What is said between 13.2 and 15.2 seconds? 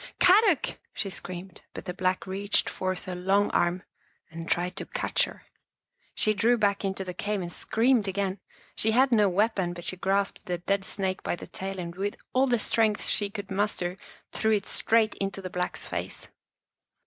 could muster threw it straight